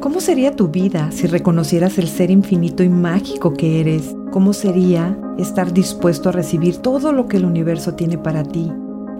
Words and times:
¿Cómo 0.00 0.22
sería 0.22 0.56
tu 0.56 0.68
vida 0.68 1.10
si 1.12 1.26
reconocieras 1.26 1.98
el 1.98 2.08
ser 2.08 2.30
infinito 2.30 2.82
y 2.82 2.88
mágico 2.88 3.52
que 3.52 3.80
eres? 3.80 4.16
¿Cómo 4.30 4.54
sería 4.54 5.14
estar 5.36 5.74
dispuesto 5.74 6.30
a 6.30 6.32
recibir 6.32 6.78
todo 6.78 7.12
lo 7.12 7.28
que 7.28 7.36
el 7.36 7.44
universo 7.44 7.92
tiene 7.92 8.16
para 8.16 8.42
ti? 8.42 8.72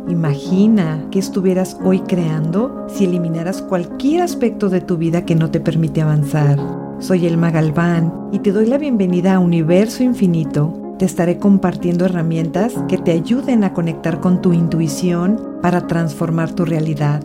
Imagina 0.09 1.07
que 1.11 1.19
estuvieras 1.19 1.77
hoy 1.85 2.01
creando 2.01 2.87
si 2.89 3.05
eliminaras 3.05 3.61
cualquier 3.61 4.23
aspecto 4.23 4.71
de 4.71 4.81
tu 4.81 4.97
vida 4.97 5.27
que 5.27 5.35
no 5.35 5.51
te 5.51 5.61
permite 5.61 6.01
avanzar. 6.01 6.59
Soy 6.99 7.27
Elma 7.27 7.51
Galván 7.51 8.31
y 8.33 8.39
te 8.39 8.51
doy 8.51 8.65
la 8.65 8.79
bienvenida 8.79 9.35
a 9.35 9.39
Universo 9.39 10.03
Infinito. 10.03 10.95
Te 10.99 11.05
estaré 11.05 11.37
compartiendo 11.37 12.07
herramientas 12.07 12.73
que 12.89 12.97
te 12.97 13.13
ayuden 13.13 13.65
a 13.65 13.75
conectar 13.75 14.21
con 14.21 14.41
tu 14.41 14.55
intuición 14.55 15.59
para 15.61 15.87
transformar 15.87 16.53
tu 16.53 16.65
realidad. 16.65 17.23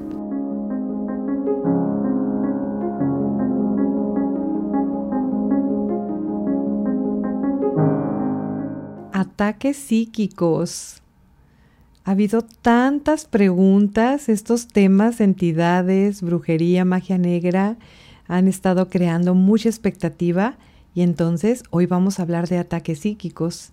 Ataques 9.35 9.75
psíquicos. 9.75 11.01
Ha 12.05 12.11
habido 12.11 12.41
tantas 12.41 13.25
preguntas, 13.25 14.29
estos 14.29 14.69
temas, 14.69 15.19
entidades, 15.19 16.21
brujería, 16.21 16.85
magia 16.85 17.17
negra, 17.17 17.75
han 18.29 18.47
estado 18.47 18.87
creando 18.87 19.35
mucha 19.35 19.67
expectativa 19.67 20.55
y 20.93 21.01
entonces 21.01 21.63
hoy 21.69 21.85
vamos 21.85 22.17
a 22.17 22.21
hablar 22.21 22.47
de 22.47 22.59
ataques 22.59 22.99
psíquicos. 22.99 23.71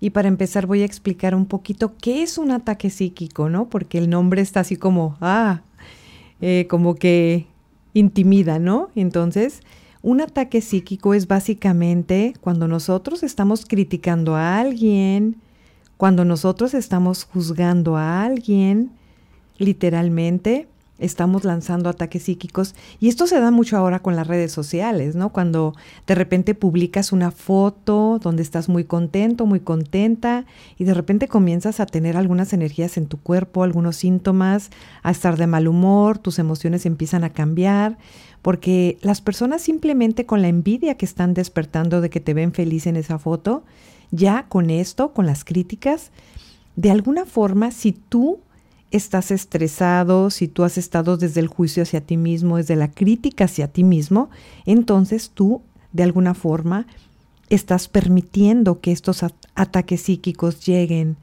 Y 0.00 0.10
para 0.10 0.28
empezar 0.28 0.66
voy 0.66 0.82
a 0.82 0.84
explicar 0.84 1.34
un 1.34 1.46
poquito 1.46 1.94
qué 1.96 2.22
es 2.22 2.36
un 2.36 2.50
ataque 2.50 2.90
psíquico, 2.90 3.48
¿no? 3.48 3.70
Porque 3.70 3.96
el 3.96 4.10
nombre 4.10 4.42
está 4.42 4.60
así 4.60 4.76
como, 4.76 5.16
ah, 5.22 5.62
eh, 6.42 6.66
como 6.68 6.94
que 6.94 7.46
intimida, 7.94 8.58
¿no? 8.58 8.90
Entonces, 8.94 9.62
un 10.02 10.20
ataque 10.20 10.60
psíquico 10.60 11.14
es 11.14 11.26
básicamente 11.26 12.34
cuando 12.40 12.68
nosotros 12.68 13.22
estamos 13.22 13.66
criticando 13.66 14.34
a 14.34 14.58
alguien, 14.58 15.36
cuando 15.96 16.24
nosotros 16.24 16.72
estamos 16.72 17.24
juzgando 17.24 17.96
a 17.96 18.22
alguien, 18.22 18.92
literalmente, 19.58 20.68
estamos 21.00 21.44
lanzando 21.44 21.88
ataques 21.88 22.24
psíquicos 22.24 22.74
y 23.00 23.08
esto 23.08 23.26
se 23.26 23.40
da 23.40 23.50
mucho 23.50 23.76
ahora 23.76 24.00
con 24.00 24.16
las 24.16 24.26
redes 24.26 24.52
sociales, 24.52 25.16
¿no? 25.16 25.30
Cuando 25.30 25.74
de 26.06 26.14
repente 26.14 26.54
publicas 26.54 27.12
una 27.12 27.30
foto 27.30 28.18
donde 28.22 28.42
estás 28.42 28.68
muy 28.68 28.84
contento, 28.84 29.46
muy 29.46 29.60
contenta 29.60 30.44
y 30.78 30.84
de 30.84 30.94
repente 30.94 31.26
comienzas 31.26 31.80
a 31.80 31.86
tener 31.86 32.16
algunas 32.16 32.52
energías 32.52 32.96
en 32.96 33.06
tu 33.06 33.18
cuerpo, 33.18 33.62
algunos 33.62 33.96
síntomas, 33.96 34.70
a 35.02 35.10
estar 35.10 35.36
de 35.36 35.46
mal 35.46 35.66
humor, 35.66 36.18
tus 36.18 36.38
emociones 36.38 36.86
empiezan 36.86 37.24
a 37.24 37.30
cambiar, 37.30 37.98
porque 38.42 38.98
las 39.02 39.20
personas 39.20 39.62
simplemente 39.62 40.26
con 40.26 40.42
la 40.42 40.48
envidia 40.48 40.96
que 40.96 41.06
están 41.06 41.34
despertando 41.34 42.00
de 42.00 42.10
que 42.10 42.20
te 42.20 42.34
ven 42.34 42.52
feliz 42.52 42.86
en 42.86 42.96
esa 42.96 43.18
foto, 43.18 43.64
ya 44.10 44.46
con 44.48 44.70
esto, 44.70 45.12
con 45.12 45.26
las 45.26 45.44
críticas, 45.44 46.10
de 46.76 46.90
alguna 46.90 47.26
forma, 47.26 47.70
si 47.70 47.92
tú 47.92 48.40
estás 48.90 49.30
estresado, 49.30 50.30
si 50.30 50.48
tú 50.48 50.64
has 50.64 50.78
estado 50.78 51.16
desde 51.16 51.40
el 51.40 51.46
juicio 51.46 51.82
hacia 51.82 52.00
ti 52.00 52.16
mismo, 52.16 52.56
desde 52.56 52.76
la 52.76 52.90
crítica 52.90 53.44
hacia 53.44 53.68
ti 53.68 53.84
mismo, 53.84 54.30
entonces 54.66 55.30
tú 55.32 55.62
de 55.92 56.02
alguna 56.02 56.34
forma 56.34 56.86
estás 57.48 57.88
permitiendo 57.88 58.80
que 58.80 58.92
estos 58.92 59.24
ataques 59.54 60.02
psíquicos 60.02 60.64
lleguen. 60.64 61.16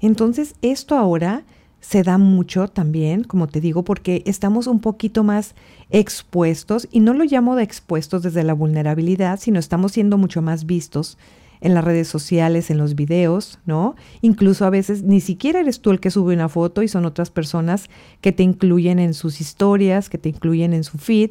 Entonces 0.00 0.54
esto 0.62 0.96
ahora 0.96 1.44
se 1.80 2.04
da 2.04 2.16
mucho 2.16 2.68
también, 2.68 3.24
como 3.24 3.48
te 3.48 3.60
digo, 3.60 3.82
porque 3.82 4.22
estamos 4.24 4.68
un 4.68 4.80
poquito 4.80 5.24
más 5.24 5.54
expuestos, 5.90 6.88
y 6.92 7.00
no 7.00 7.12
lo 7.12 7.24
llamo 7.24 7.56
de 7.56 7.64
expuestos 7.64 8.22
desde 8.22 8.44
la 8.44 8.54
vulnerabilidad, 8.54 9.40
sino 9.40 9.58
estamos 9.58 9.92
siendo 9.92 10.16
mucho 10.16 10.42
más 10.42 10.64
vistos 10.64 11.18
en 11.62 11.74
las 11.74 11.84
redes 11.84 12.08
sociales, 12.08 12.70
en 12.70 12.76
los 12.76 12.96
videos, 12.96 13.60
¿no? 13.64 13.94
Incluso 14.20 14.66
a 14.66 14.70
veces 14.70 15.04
ni 15.04 15.20
siquiera 15.20 15.60
eres 15.60 15.80
tú 15.80 15.92
el 15.92 16.00
que 16.00 16.10
sube 16.10 16.34
una 16.34 16.48
foto 16.48 16.82
y 16.82 16.88
son 16.88 17.06
otras 17.06 17.30
personas 17.30 17.88
que 18.20 18.32
te 18.32 18.42
incluyen 18.42 18.98
en 18.98 19.14
sus 19.14 19.40
historias, 19.40 20.10
que 20.10 20.18
te 20.18 20.28
incluyen 20.28 20.74
en 20.74 20.82
su 20.82 20.98
feed 20.98 21.30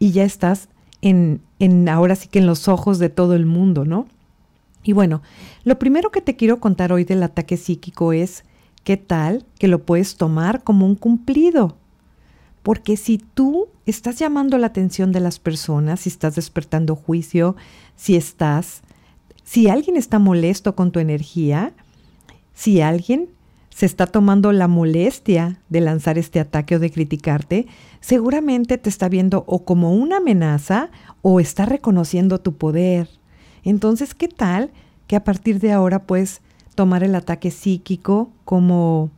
y 0.00 0.10
ya 0.10 0.24
estás 0.24 0.68
en, 1.00 1.40
en 1.60 1.88
ahora 1.88 2.16
sí 2.16 2.28
que 2.28 2.40
en 2.40 2.46
los 2.46 2.66
ojos 2.66 2.98
de 2.98 3.08
todo 3.08 3.34
el 3.34 3.46
mundo, 3.46 3.84
¿no? 3.84 4.08
Y 4.82 4.92
bueno, 4.92 5.22
lo 5.62 5.78
primero 5.78 6.10
que 6.10 6.20
te 6.20 6.36
quiero 6.36 6.58
contar 6.58 6.92
hoy 6.92 7.04
del 7.04 7.22
ataque 7.22 7.56
psíquico 7.56 8.12
es 8.12 8.44
qué 8.82 8.96
tal 8.96 9.44
que 9.58 9.68
lo 9.68 9.84
puedes 9.84 10.16
tomar 10.16 10.64
como 10.64 10.86
un 10.86 10.96
cumplido. 10.96 11.76
Porque 12.64 12.96
si 12.96 13.18
tú 13.18 13.68
estás 13.84 14.18
llamando 14.18 14.58
la 14.58 14.66
atención 14.66 15.12
de 15.12 15.20
las 15.20 15.38
personas, 15.38 16.00
si 16.00 16.08
estás 16.08 16.34
despertando 16.34 16.96
juicio, 16.96 17.54
si 17.94 18.16
estás 18.16 18.82
si 19.46 19.68
alguien 19.68 19.96
está 19.96 20.18
molesto 20.18 20.74
con 20.74 20.90
tu 20.90 20.98
energía, 20.98 21.72
si 22.52 22.80
alguien 22.80 23.28
se 23.70 23.86
está 23.86 24.06
tomando 24.08 24.50
la 24.50 24.66
molestia 24.66 25.60
de 25.68 25.80
lanzar 25.80 26.18
este 26.18 26.40
ataque 26.40 26.74
o 26.74 26.78
de 26.80 26.90
criticarte, 26.90 27.66
seguramente 28.00 28.76
te 28.76 28.88
está 28.90 29.08
viendo 29.08 29.44
o 29.46 29.64
como 29.64 29.94
una 29.94 30.16
amenaza 30.16 30.90
o 31.22 31.38
está 31.38 31.64
reconociendo 31.64 32.40
tu 32.40 32.56
poder. 32.56 33.08
Entonces, 33.62 34.14
¿qué 34.14 34.26
tal 34.26 34.72
que 35.06 35.14
a 35.14 35.22
partir 35.22 35.60
de 35.60 35.72
ahora 35.72 36.02
puedes 36.02 36.40
tomar 36.74 37.04
el 37.04 37.14
ataque 37.14 37.52
psíquico 37.52 38.30
como, 38.44 39.10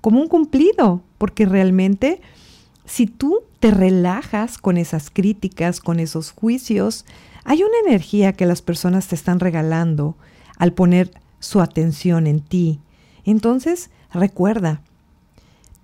como 0.00 0.20
un 0.20 0.26
cumplido? 0.26 1.00
Porque 1.16 1.46
realmente, 1.46 2.20
si 2.86 3.06
tú 3.06 3.42
te 3.60 3.70
relajas 3.70 4.58
con 4.58 4.78
esas 4.78 5.10
críticas, 5.10 5.78
con 5.78 6.00
esos 6.00 6.32
juicios, 6.32 7.04
hay 7.44 7.62
una 7.62 7.78
energía 7.86 8.32
que 8.32 8.46
las 8.46 8.62
personas 8.62 9.06
te 9.08 9.14
están 9.14 9.38
regalando 9.38 10.16
al 10.56 10.72
poner 10.72 11.10
su 11.38 11.60
atención 11.60 12.26
en 12.26 12.40
ti. 12.40 12.80
Entonces, 13.24 13.90
recuerda, 14.12 14.82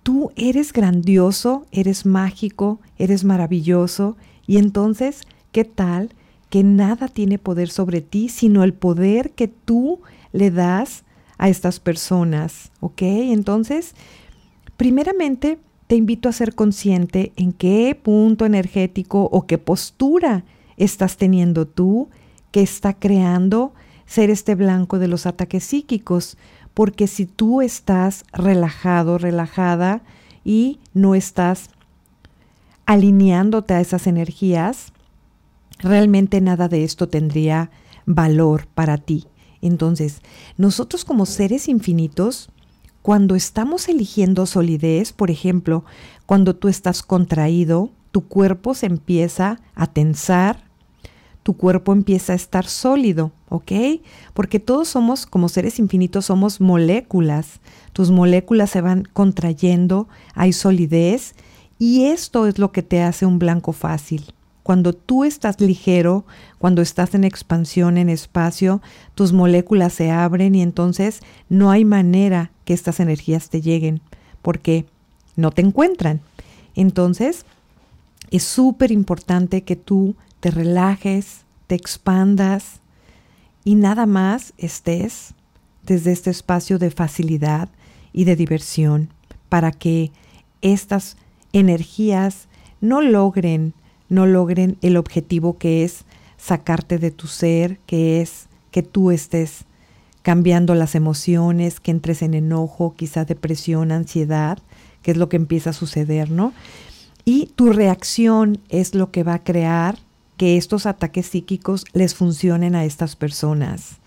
tú 0.02 0.32
eres 0.36 0.72
grandioso, 0.72 1.66
eres 1.70 2.06
mágico, 2.06 2.80
eres 2.98 3.24
maravilloso 3.24 4.16
y 4.46 4.56
entonces, 4.56 5.22
¿qué 5.52 5.64
tal 5.64 6.14
que 6.48 6.64
nada 6.64 7.08
tiene 7.08 7.38
poder 7.38 7.68
sobre 7.68 8.00
ti 8.00 8.28
sino 8.28 8.64
el 8.64 8.72
poder 8.72 9.32
que 9.32 9.48
tú 9.48 10.00
le 10.32 10.50
das 10.50 11.04
a 11.38 11.48
estas 11.48 11.78
personas? 11.78 12.72
¿Ok? 12.80 13.02
Entonces, 13.02 13.94
primeramente, 14.76 15.58
te 15.86 15.96
invito 15.96 16.28
a 16.28 16.32
ser 16.32 16.54
consciente 16.54 17.32
en 17.36 17.52
qué 17.52 17.98
punto 18.00 18.46
energético 18.46 19.24
o 19.24 19.46
qué 19.46 19.58
postura 19.58 20.44
estás 20.80 21.16
teniendo 21.16 21.66
tú 21.66 22.08
que 22.50 22.62
está 22.62 22.94
creando 22.94 23.72
ser 24.06 24.30
este 24.30 24.54
blanco 24.56 24.98
de 24.98 25.06
los 25.06 25.26
ataques 25.26 25.62
psíquicos. 25.62 26.36
Porque 26.74 27.06
si 27.06 27.26
tú 27.26 27.62
estás 27.62 28.24
relajado, 28.32 29.18
relajada 29.18 30.02
y 30.44 30.80
no 30.94 31.14
estás 31.14 31.70
alineándote 32.86 33.74
a 33.74 33.80
esas 33.80 34.06
energías, 34.06 34.92
realmente 35.78 36.40
nada 36.40 36.68
de 36.68 36.82
esto 36.82 37.08
tendría 37.08 37.70
valor 38.06 38.66
para 38.66 38.98
ti. 38.98 39.26
Entonces, 39.60 40.22
nosotros 40.56 41.04
como 41.04 41.26
seres 41.26 41.68
infinitos, 41.68 42.50
cuando 43.02 43.34
estamos 43.34 43.88
eligiendo 43.88 44.46
solidez, 44.46 45.12
por 45.12 45.30
ejemplo, 45.30 45.84
cuando 46.26 46.56
tú 46.56 46.68
estás 46.68 47.02
contraído, 47.02 47.90
tu 48.10 48.22
cuerpo 48.22 48.74
se 48.74 48.86
empieza 48.86 49.60
a 49.74 49.86
tensar, 49.86 50.69
tu 51.42 51.54
cuerpo 51.54 51.92
empieza 51.92 52.32
a 52.32 52.36
estar 52.36 52.66
sólido, 52.66 53.32
¿ok? 53.48 53.72
Porque 54.34 54.60
todos 54.60 54.88
somos, 54.88 55.26
como 55.26 55.48
seres 55.48 55.78
infinitos, 55.78 56.26
somos 56.26 56.60
moléculas. 56.60 57.60
Tus 57.92 58.10
moléculas 58.10 58.70
se 58.70 58.80
van 58.80 59.08
contrayendo, 59.12 60.08
hay 60.34 60.52
solidez 60.52 61.34
y 61.78 62.04
esto 62.04 62.46
es 62.46 62.58
lo 62.58 62.72
que 62.72 62.82
te 62.82 63.02
hace 63.02 63.26
un 63.26 63.38
blanco 63.38 63.72
fácil. 63.72 64.34
Cuando 64.62 64.92
tú 64.92 65.24
estás 65.24 65.60
ligero, 65.60 66.26
cuando 66.58 66.82
estás 66.82 67.14
en 67.14 67.24
expansión 67.24 67.96
en 67.96 68.10
espacio, 68.10 68.82
tus 69.14 69.32
moléculas 69.32 69.94
se 69.94 70.10
abren 70.10 70.54
y 70.54 70.62
entonces 70.62 71.20
no 71.48 71.70
hay 71.70 71.84
manera 71.84 72.50
que 72.64 72.74
estas 72.74 73.00
energías 73.00 73.48
te 73.48 73.62
lleguen 73.62 74.00
porque 74.42 74.84
no 75.36 75.50
te 75.50 75.62
encuentran. 75.62 76.20
Entonces, 76.74 77.46
es 78.30 78.44
súper 78.44 78.92
importante 78.92 79.62
que 79.62 79.76
tú 79.76 80.14
te 80.40 80.50
relajes, 80.50 81.44
te 81.66 81.74
expandas 81.74 82.80
y 83.64 83.74
nada 83.74 84.06
más 84.06 84.54
estés 84.58 85.34
desde 85.84 86.12
este 86.12 86.30
espacio 86.30 86.78
de 86.78 86.90
facilidad 86.90 87.68
y 88.12 88.24
de 88.24 88.36
diversión 88.36 89.10
para 89.48 89.70
que 89.70 90.12
estas 90.62 91.16
energías 91.52 92.48
no 92.80 93.02
logren, 93.02 93.74
no 94.08 94.26
logren 94.26 94.78
el 94.82 94.96
objetivo 94.96 95.58
que 95.58 95.84
es 95.84 96.04
sacarte 96.36 96.98
de 96.98 97.10
tu 97.10 97.26
ser, 97.26 97.78
que 97.86 98.20
es 98.20 98.48
que 98.70 98.82
tú 98.82 99.10
estés 99.10 99.64
cambiando 100.22 100.74
las 100.74 100.94
emociones, 100.94 101.80
que 101.80 101.90
entres 101.90 102.22
en 102.22 102.34
enojo, 102.34 102.94
quizá 102.96 103.24
depresión, 103.24 103.92
ansiedad, 103.92 104.58
que 105.02 105.10
es 105.10 105.16
lo 105.16 105.28
que 105.28 105.36
empieza 105.36 105.70
a 105.70 105.74
suceder, 105.74 106.30
¿no? 106.30 106.52
Y 107.24 107.46
tu 107.56 107.72
reacción 107.72 108.60
es 108.68 108.94
lo 108.94 109.10
que 109.10 109.22
va 109.22 109.34
a 109.34 109.44
crear 109.44 109.98
que 110.40 110.56
estos 110.56 110.86
ataques 110.86 111.26
psíquicos 111.26 111.84
les 111.92 112.14
funcionen 112.14 112.74
a 112.74 112.86
estas 112.86 113.14
personas. 113.14 113.98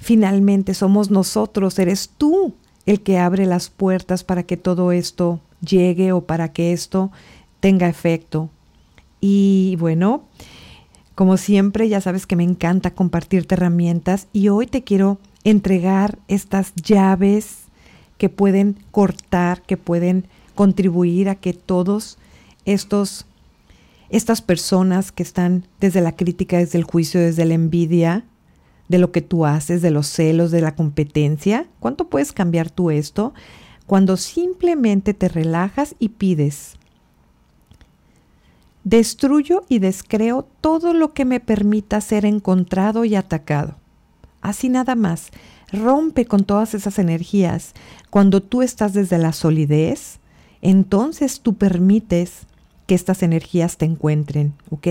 Finalmente 0.00 0.74
somos 0.74 1.12
nosotros, 1.12 1.78
eres 1.78 2.10
tú 2.18 2.54
el 2.86 3.02
que 3.02 3.20
abre 3.20 3.46
las 3.46 3.70
puertas 3.70 4.24
para 4.24 4.42
que 4.42 4.56
todo 4.56 4.90
esto 4.90 5.38
llegue 5.60 6.10
o 6.10 6.22
para 6.22 6.52
que 6.52 6.72
esto 6.72 7.12
tenga 7.60 7.88
efecto. 7.88 8.50
Y 9.20 9.76
bueno, 9.78 10.24
como 11.14 11.36
siempre, 11.36 11.88
ya 11.88 12.00
sabes 12.00 12.26
que 12.26 12.34
me 12.34 12.42
encanta 12.42 12.90
compartirte 12.90 13.54
herramientas 13.54 14.26
y 14.32 14.48
hoy 14.48 14.66
te 14.66 14.82
quiero 14.82 15.18
entregar 15.44 16.18
estas 16.26 16.74
llaves 16.74 17.58
que 18.18 18.28
pueden 18.28 18.76
cortar, 18.90 19.62
que 19.62 19.76
pueden 19.76 20.26
contribuir 20.56 21.28
a 21.28 21.36
que 21.36 21.52
todos 21.52 22.18
estos 22.64 23.24
estas 24.10 24.42
personas 24.42 25.12
que 25.12 25.22
están 25.22 25.66
desde 25.80 26.00
la 26.00 26.16
crítica, 26.16 26.58
desde 26.58 26.78
el 26.78 26.84
juicio, 26.84 27.20
desde 27.20 27.44
la 27.44 27.54
envidia, 27.54 28.24
de 28.90 28.98
lo 28.98 29.12
que 29.12 29.22
tú 29.22 29.46
haces, 29.46 29.82
de 29.82 29.92
los 29.92 30.08
celos, 30.08 30.50
de 30.50 30.60
la 30.60 30.74
competencia, 30.74 31.68
¿cuánto 31.78 32.08
puedes 32.08 32.32
cambiar 32.32 32.70
tú 32.70 32.90
esto? 32.90 33.32
Cuando 33.86 34.16
simplemente 34.16 35.14
te 35.14 35.28
relajas 35.28 35.94
y 36.00 36.08
pides, 36.08 36.74
destruyo 38.82 39.62
y 39.68 39.78
descreo 39.78 40.48
todo 40.60 40.92
lo 40.92 41.12
que 41.12 41.24
me 41.24 41.38
permita 41.38 42.00
ser 42.00 42.26
encontrado 42.26 43.04
y 43.04 43.14
atacado. 43.14 43.76
Así 44.40 44.68
nada 44.68 44.96
más, 44.96 45.30
rompe 45.72 46.24
con 46.24 46.42
todas 46.42 46.74
esas 46.74 46.98
energías. 46.98 47.74
Cuando 48.10 48.42
tú 48.42 48.60
estás 48.62 48.92
desde 48.92 49.18
la 49.18 49.32
solidez, 49.32 50.18
entonces 50.62 51.42
tú 51.42 51.54
permites 51.54 52.46
que 52.90 52.96
estas 52.96 53.22
energías 53.22 53.76
te 53.76 53.84
encuentren, 53.84 54.52
¿ok? 54.68 54.88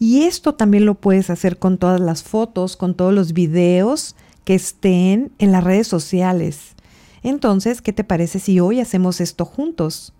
Y 0.00 0.22
esto 0.22 0.56
también 0.56 0.84
lo 0.84 0.96
puedes 0.96 1.30
hacer 1.30 1.60
con 1.60 1.78
todas 1.78 2.00
las 2.00 2.24
fotos, 2.24 2.76
con 2.76 2.96
todos 2.96 3.14
los 3.14 3.32
videos 3.32 4.16
que 4.42 4.56
estén 4.56 5.30
en 5.38 5.52
las 5.52 5.62
redes 5.62 5.86
sociales. 5.86 6.74
Entonces, 7.22 7.82
¿qué 7.82 7.92
te 7.92 8.02
parece 8.02 8.40
si 8.40 8.58
hoy 8.58 8.80
hacemos 8.80 9.20
esto 9.20 9.44
juntos? 9.44 10.12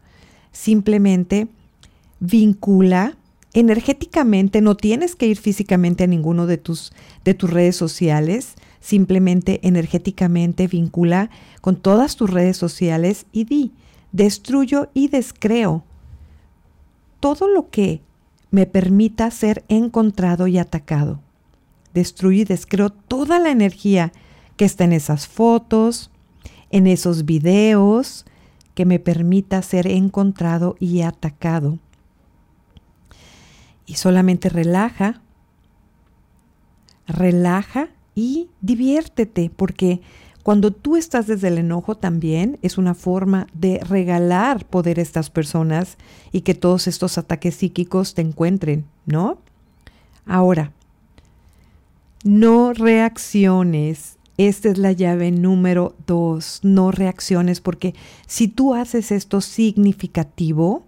Simplemente 0.52 1.48
vincula 2.20 3.16
energéticamente, 3.54 4.60
no 4.60 4.76
tienes 4.76 5.16
que 5.16 5.26
ir 5.26 5.36
físicamente 5.36 6.04
a 6.04 6.06
ninguno 6.06 6.46
de 6.46 6.58
tus, 6.58 6.92
de 7.24 7.34
tus 7.34 7.50
redes 7.50 7.74
sociales, 7.74 8.54
simplemente 8.78 9.58
energéticamente 9.64 10.68
vincula 10.68 11.28
con 11.60 11.74
todas 11.74 12.14
tus 12.14 12.30
redes 12.30 12.56
sociales 12.56 13.26
y 13.32 13.46
di, 13.46 13.72
destruyo 14.12 14.90
y 14.94 15.08
descreo 15.08 15.82
todo 17.24 17.48
lo 17.48 17.70
que 17.70 18.02
me 18.50 18.66
permita 18.66 19.30
ser 19.30 19.64
encontrado 19.68 20.46
y 20.46 20.58
atacado. 20.58 21.22
Destruyo 21.94 22.42
y 22.42 22.44
descreo 22.44 22.90
toda 22.90 23.38
la 23.38 23.50
energía 23.50 24.12
que 24.58 24.66
está 24.66 24.84
en 24.84 24.92
esas 24.92 25.26
fotos, 25.26 26.10
en 26.68 26.86
esos 26.86 27.24
videos, 27.24 28.26
que 28.74 28.84
me 28.84 28.98
permita 28.98 29.62
ser 29.62 29.86
encontrado 29.86 30.76
y 30.78 31.00
atacado. 31.00 31.78
Y 33.86 33.94
solamente 33.94 34.50
relaja, 34.50 35.22
relaja 37.06 37.88
y 38.14 38.50
diviértete, 38.60 39.50
porque 39.56 40.02
cuando 40.44 40.72
tú 40.72 40.98
estás 40.98 41.26
desde 41.26 41.48
el 41.48 41.56
enojo 41.56 41.94
también 41.94 42.58
es 42.60 42.76
una 42.76 42.92
forma 42.92 43.46
de 43.54 43.78
regalar 43.78 44.66
poder 44.66 44.98
a 44.98 45.02
estas 45.02 45.30
personas 45.30 45.96
y 46.32 46.42
que 46.42 46.54
todos 46.54 46.86
estos 46.86 47.16
ataques 47.16 47.54
psíquicos 47.54 48.12
te 48.12 48.20
encuentren, 48.20 48.84
¿no? 49.06 49.38
Ahora, 50.26 50.70
no 52.24 52.74
reacciones. 52.74 54.18
Esta 54.36 54.68
es 54.68 54.76
la 54.76 54.92
llave 54.92 55.30
número 55.30 55.94
dos. 56.06 56.60
No 56.62 56.90
reacciones 56.90 57.62
porque 57.62 57.94
si 58.26 58.46
tú 58.46 58.74
haces 58.74 59.12
esto 59.12 59.40
significativo, 59.40 60.84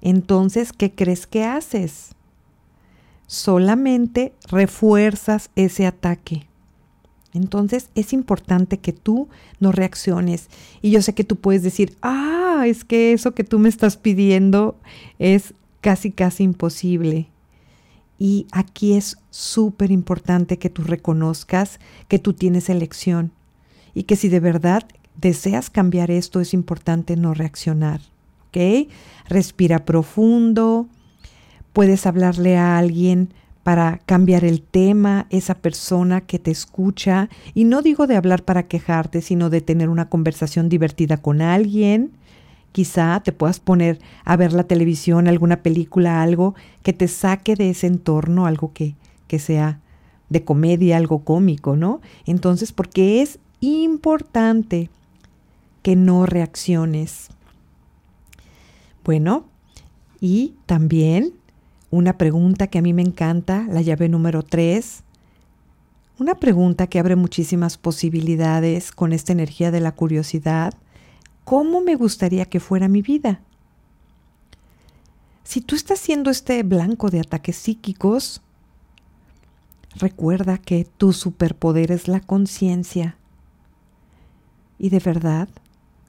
entonces, 0.00 0.72
¿qué 0.72 0.92
crees 0.92 1.28
que 1.28 1.44
haces? 1.44 2.16
Solamente 3.28 4.34
refuerzas 4.48 5.50
ese 5.54 5.86
ataque. 5.86 6.48
Entonces 7.36 7.90
es 7.94 8.12
importante 8.12 8.78
que 8.78 8.92
tú 8.92 9.28
no 9.60 9.72
reacciones. 9.72 10.48
Y 10.82 10.90
yo 10.90 11.02
sé 11.02 11.14
que 11.14 11.24
tú 11.24 11.36
puedes 11.36 11.62
decir, 11.62 11.96
ah, 12.02 12.64
es 12.66 12.84
que 12.84 13.12
eso 13.12 13.34
que 13.34 13.44
tú 13.44 13.58
me 13.58 13.68
estás 13.68 13.96
pidiendo 13.96 14.76
es 15.18 15.54
casi, 15.80 16.10
casi 16.10 16.44
imposible. 16.44 17.28
Y 18.18 18.46
aquí 18.50 18.94
es 18.94 19.18
súper 19.30 19.90
importante 19.90 20.58
que 20.58 20.70
tú 20.70 20.82
reconozcas 20.82 21.80
que 22.08 22.18
tú 22.18 22.32
tienes 22.32 22.70
elección 22.70 23.32
y 23.94 24.04
que 24.04 24.16
si 24.16 24.28
de 24.28 24.40
verdad 24.40 24.84
deseas 25.16 25.70
cambiar 25.70 26.10
esto 26.10 26.40
es 26.40 26.54
importante 26.54 27.16
no 27.16 27.34
reaccionar. 27.34 28.00
¿Ok? 28.48 28.88
Respira 29.28 29.84
profundo. 29.84 30.88
Puedes 31.72 32.06
hablarle 32.06 32.56
a 32.56 32.78
alguien 32.78 33.34
para 33.66 33.98
cambiar 34.06 34.44
el 34.44 34.62
tema, 34.62 35.26
esa 35.28 35.56
persona 35.56 36.20
que 36.20 36.38
te 36.38 36.52
escucha. 36.52 37.28
Y 37.52 37.64
no 37.64 37.82
digo 37.82 38.06
de 38.06 38.14
hablar 38.14 38.44
para 38.44 38.68
quejarte, 38.68 39.20
sino 39.22 39.50
de 39.50 39.60
tener 39.60 39.88
una 39.88 40.08
conversación 40.08 40.68
divertida 40.68 41.16
con 41.16 41.42
alguien. 41.42 42.12
Quizá 42.70 43.20
te 43.24 43.32
puedas 43.32 43.58
poner 43.58 43.98
a 44.24 44.36
ver 44.36 44.52
la 44.52 44.62
televisión, 44.62 45.26
alguna 45.26 45.64
película, 45.64 46.22
algo 46.22 46.54
que 46.84 46.92
te 46.92 47.08
saque 47.08 47.56
de 47.56 47.70
ese 47.70 47.88
entorno, 47.88 48.46
algo 48.46 48.72
que, 48.72 48.94
que 49.26 49.40
sea 49.40 49.80
de 50.28 50.44
comedia, 50.44 50.96
algo 50.96 51.24
cómico, 51.24 51.74
¿no? 51.74 52.00
Entonces, 52.24 52.70
porque 52.70 53.20
es 53.20 53.40
importante 53.58 54.90
que 55.82 55.96
no 55.96 56.24
reacciones. 56.24 57.30
Bueno, 59.02 59.46
y 60.20 60.54
también 60.66 61.32
una 61.90 62.18
pregunta 62.18 62.66
que 62.66 62.78
a 62.78 62.82
mí 62.82 62.92
me 62.92 63.02
encanta, 63.02 63.66
la 63.70 63.80
llave 63.80 64.08
número 64.08 64.42
tres. 64.42 65.02
Una 66.18 66.34
pregunta 66.34 66.86
que 66.86 66.98
abre 66.98 67.14
muchísimas 67.14 67.78
posibilidades 67.78 68.90
con 68.90 69.12
esta 69.12 69.32
energía 69.32 69.70
de 69.70 69.80
la 69.80 69.92
curiosidad. 69.92 70.74
¿Cómo 71.44 71.80
me 71.80 71.94
gustaría 71.94 72.46
que 72.46 72.58
fuera 72.58 72.88
mi 72.88 73.02
vida? 73.02 73.40
Si 75.44 75.60
tú 75.60 75.76
estás 75.76 76.00
siendo 76.00 76.30
este 76.30 76.62
blanco 76.64 77.08
de 77.08 77.20
ataques 77.20 77.56
psíquicos, 77.56 78.42
recuerda 79.94 80.58
que 80.58 80.84
tu 80.84 81.12
superpoder 81.12 81.92
es 81.92 82.08
la 82.08 82.20
conciencia. 82.20 83.16
Y 84.78 84.88
de 84.88 84.98
verdad, 84.98 85.48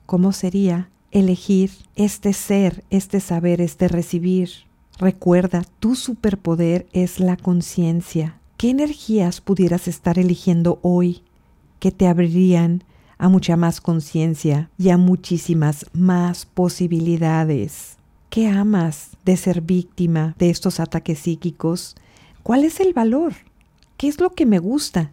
¿cómo 0.07 0.31
sería 0.31 0.89
elegir 1.11 1.71
este 1.95 2.33
ser, 2.33 2.83
este 2.89 3.19
saber, 3.19 3.61
este 3.61 3.87
recibir? 3.87 4.66
Recuerda, 4.99 5.63
tu 5.79 5.93
superpoder 5.93 6.87
es 6.91 7.19
la 7.19 7.37
conciencia. 7.37 8.39
¿Qué 8.57 8.71
energías 8.71 9.41
pudieras 9.41 9.87
estar 9.87 10.17
eligiendo 10.17 10.79
hoy 10.81 11.21
que 11.79 11.91
te 11.91 12.07
abrirían 12.07 12.83
a 13.19 13.29
mucha 13.29 13.57
más 13.57 13.79
conciencia 13.79 14.71
y 14.79 14.89
a 14.89 14.97
muchísimas 14.97 15.85
más 15.93 16.47
posibilidades? 16.47 17.97
¿Qué 18.31 18.47
amas 18.47 19.11
de 19.23 19.37
ser 19.37 19.61
víctima 19.61 20.35
de 20.39 20.49
estos 20.49 20.79
ataques 20.79 21.19
psíquicos? 21.19 21.95
¿Cuál 22.41 22.63
es 22.63 22.79
el 22.79 22.93
valor? 22.93 23.33
¿Qué 23.97 24.07
es 24.07 24.19
lo 24.19 24.31
que 24.31 24.47
me 24.47 24.57
gusta? 24.57 25.11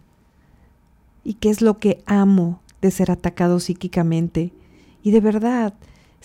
¿Y 1.23 1.35
qué 1.35 1.51
es 1.51 1.61
lo 1.61 1.77
que 1.77 2.01
amo 2.07 2.59
de 2.81 2.89
ser 2.89 3.11
atacado 3.11 3.59
psíquicamente? 3.59 4.51
Y 5.03 5.11
de 5.11 5.19
verdad, 5.19 5.75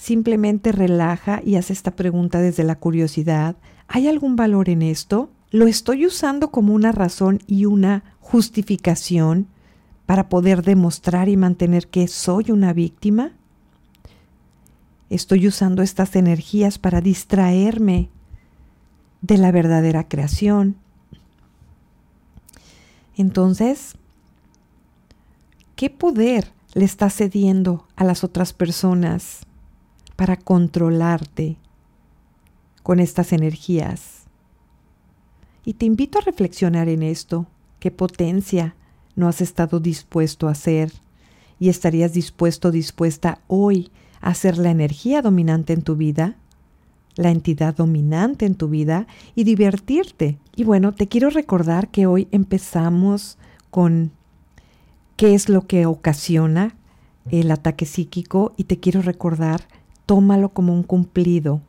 Simplemente 0.01 0.73
relaja 0.73 1.43
y 1.45 1.57
haz 1.57 1.71
esta 1.71 1.91
pregunta 1.91 2.41
desde 2.41 2.65
la 2.65 2.77
curiosidad. 2.77 3.57
¿Hay 3.87 4.09
algún 4.09 4.35
valor 4.35 4.71
en 4.71 4.81
esto? 4.81 5.29
¿Lo 5.51 5.67
estoy 5.67 6.07
usando 6.07 6.51
como 6.51 6.73
una 6.73 6.91
razón 6.91 7.41
y 7.47 7.67
una 7.67 8.17
justificación 8.19 9.47
para 10.07 10.31
poder 10.31 10.63
demostrar 10.63 11.29
y 11.29 11.37
mantener 11.37 11.89
que 11.89 12.09
soy 12.09 12.51
una 12.51 12.73
víctima? 12.73 13.33
¿Estoy 15.11 15.47
usando 15.47 15.83
estas 15.83 16.17
energías 16.17 16.79
para 16.79 17.03
distraerme 17.03 18.09
de 19.21 19.37
la 19.37 19.53
verdadera 19.53 20.09
creación? 20.09 20.77
Entonces, 23.19 23.97
¿qué 25.77 25.91
poder 25.91 26.55
le 26.73 26.87
está 26.87 27.11
cediendo 27.11 27.87
a 27.97 28.05
las 28.05 28.25
otras 28.25 28.55
personas? 28.55 29.43
Para 30.21 30.37
controlarte 30.37 31.57
con 32.83 33.01
estas 33.01 33.33
energías. 33.33 34.25
Y 35.65 35.73
te 35.73 35.87
invito 35.87 36.19
a 36.19 36.21
reflexionar 36.21 36.91
en 36.91 37.03
esto. 37.03 37.47
¿Qué 37.79 37.91
potencia 37.91 38.75
no 39.17 39.29
has 39.29 39.41
estado 39.41 39.81
dispuesto 39.81 40.47
a 40.47 40.51
hacer? 40.51 40.93
¿Y 41.59 41.71
estarías 41.71 42.13
dispuesto, 42.13 42.71
dispuesta 42.71 43.41
hoy 43.47 43.91
a 44.21 44.35
ser 44.35 44.59
la 44.59 44.71
energía 44.71 45.23
dominante 45.23 45.73
en 45.73 45.81
tu 45.81 45.97
vida? 45.97 46.37
la 47.17 47.31
entidad 47.31 47.75
dominante 47.75 48.45
en 48.45 48.57
tu 48.57 48.69
vida 48.69 49.07
y 49.35 49.45
divertirte. 49.45 50.39
Y 50.55 50.65
bueno, 50.65 50.93
te 50.93 51.09
quiero 51.09 51.31
recordar 51.31 51.89
que 51.89 52.07
hoy 52.07 52.29
empezamos 52.31 53.39
con 53.71 54.13
qué 55.17 55.35
es 55.35 55.49
lo 55.49 55.67
que 55.67 55.87
ocasiona 55.87 56.77
el 57.31 57.51
ataque 57.51 57.87
psíquico 57.87 58.53
y 58.57 58.65
te 58.65 58.79
quiero 58.81 59.03
recordar, 59.03 59.67
tómalo 60.11 60.49
como 60.49 60.75
un 60.75 60.83
cumplido, 60.83 61.61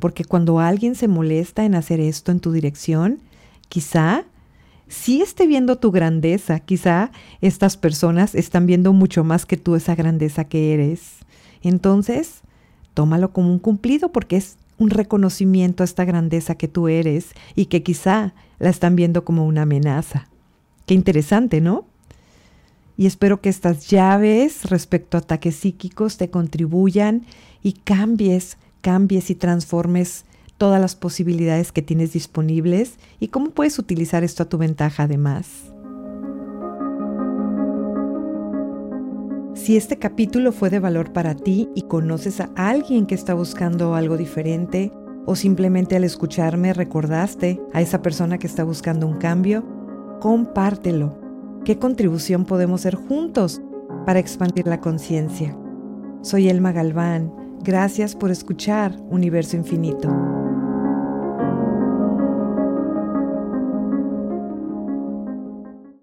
porque 0.00 0.24
cuando 0.24 0.58
alguien 0.58 0.96
se 0.96 1.06
molesta 1.06 1.64
en 1.64 1.76
hacer 1.76 2.00
esto 2.00 2.32
en 2.32 2.40
tu 2.40 2.50
dirección, 2.50 3.20
quizá 3.68 4.24
sí 4.88 5.22
esté 5.22 5.46
viendo 5.46 5.78
tu 5.78 5.92
grandeza, 5.92 6.58
quizá 6.58 7.12
estas 7.40 7.76
personas 7.76 8.34
están 8.34 8.66
viendo 8.66 8.92
mucho 8.92 9.22
más 9.22 9.46
que 9.46 9.56
tú 9.56 9.76
esa 9.76 9.94
grandeza 9.94 10.42
que 10.42 10.74
eres. 10.74 11.18
Entonces, 11.62 12.40
tómalo 12.94 13.32
como 13.32 13.52
un 13.52 13.60
cumplido 13.60 14.10
porque 14.10 14.38
es 14.38 14.56
un 14.76 14.90
reconocimiento 14.90 15.84
a 15.84 15.86
esta 15.86 16.04
grandeza 16.04 16.56
que 16.56 16.66
tú 16.66 16.88
eres 16.88 17.28
y 17.54 17.66
que 17.66 17.84
quizá 17.84 18.34
la 18.58 18.70
están 18.70 18.96
viendo 18.96 19.24
como 19.24 19.46
una 19.46 19.62
amenaza. 19.62 20.26
Qué 20.84 20.94
interesante, 20.94 21.60
¿no? 21.60 21.84
Y 22.96 23.06
espero 23.06 23.40
que 23.40 23.48
estas 23.48 23.88
llaves 23.88 24.68
respecto 24.70 25.16
a 25.16 25.20
ataques 25.20 25.56
psíquicos 25.56 26.16
te 26.16 26.30
contribuyan 26.30 27.24
y 27.62 27.72
cambies, 27.72 28.58
cambies 28.80 29.30
y 29.30 29.34
transformes 29.34 30.24
todas 30.58 30.80
las 30.80 30.94
posibilidades 30.94 31.72
que 31.72 31.82
tienes 31.82 32.12
disponibles 32.12 32.94
y 33.18 33.28
cómo 33.28 33.50
puedes 33.50 33.78
utilizar 33.78 34.24
esto 34.24 34.44
a 34.44 34.48
tu 34.48 34.58
ventaja 34.58 35.04
además. 35.04 35.72
Si 39.54 39.76
este 39.76 39.98
capítulo 39.98 40.50
fue 40.50 40.70
de 40.70 40.80
valor 40.80 41.12
para 41.12 41.36
ti 41.36 41.68
y 41.74 41.82
conoces 41.82 42.40
a 42.40 42.50
alguien 42.56 43.06
que 43.06 43.14
está 43.14 43.32
buscando 43.32 43.94
algo 43.94 44.16
diferente 44.16 44.90
o 45.24 45.36
simplemente 45.36 45.94
al 45.94 46.04
escucharme 46.04 46.72
recordaste 46.72 47.60
a 47.72 47.80
esa 47.80 48.02
persona 48.02 48.38
que 48.38 48.48
está 48.48 48.64
buscando 48.64 49.06
un 49.06 49.18
cambio, 49.18 49.64
compártelo. 50.20 51.21
¿Qué 51.64 51.78
contribución 51.78 52.44
podemos 52.44 52.80
hacer 52.80 52.96
juntos 52.96 53.60
para 54.04 54.18
expandir 54.18 54.66
la 54.66 54.80
conciencia? 54.80 55.56
Soy 56.22 56.48
Elma 56.48 56.72
Galván. 56.72 57.32
Gracias 57.62 58.16
por 58.16 58.32
escuchar 58.32 58.96
Universo 59.10 59.56
Infinito. 59.56 60.31